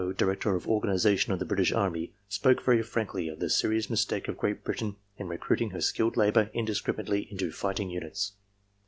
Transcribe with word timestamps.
Director 0.17 0.55
of 0.55 0.67
Organization 0.67 1.31
of 1.31 1.37
the 1.37 1.45
British 1.45 1.71
Army, 1.71 2.15
spoke 2.27 2.63
very 2.63 2.81
frankly 2.81 3.27
of 3.27 3.39
the 3.39 3.51
serious 3.51 3.87
mistake 3.87 4.27
of 4.27 4.35
Great 4.35 4.63
Britain 4.63 4.95
in 5.19 5.27
recruiting 5.27 5.69
her 5.69 5.81
skilled 5.81 6.17
labor 6.17 6.49
indiscriminately 6.55 7.27
into 7.29 7.51
fighting 7.51 7.91
units. 7.91 8.31